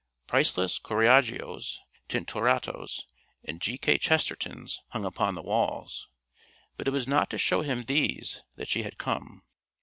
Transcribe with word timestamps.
Priceless 0.25 0.79
Correggios, 0.79 1.79
Tintorettos 2.09 3.03
and 3.43 3.61
G. 3.61 3.77
K. 3.77 3.99
Chestertons 3.99 4.79
hung 4.87 5.05
upon 5.05 5.35
the 5.35 5.43
walls, 5.43 6.07
but 6.75 6.87
it 6.87 6.91
was 6.91 7.07
not 7.07 7.29
to 7.29 7.37
show 7.37 7.61
him 7.61 7.83
these 7.85 8.41
that 8.55 8.67
she 8.67 8.81
had 8.81 8.97
come. 8.97 9.43